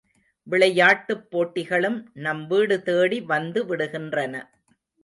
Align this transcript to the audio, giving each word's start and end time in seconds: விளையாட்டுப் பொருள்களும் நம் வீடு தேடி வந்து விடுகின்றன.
விளையாட்டுப் 0.47 1.31
பொருள்களும் 1.31 2.09
நம் 2.13 2.47
வீடு 2.47 2.81
தேடி 2.81 3.21
வந்து 3.21 3.65
விடுகின்றன. 3.65 4.35